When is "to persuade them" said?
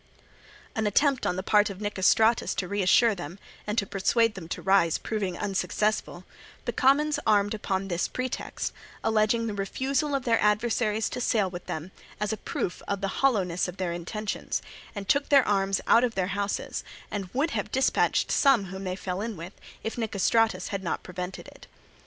3.77-4.47